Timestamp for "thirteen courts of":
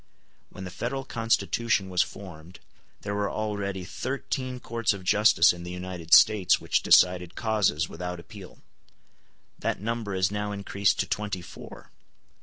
3.85-5.03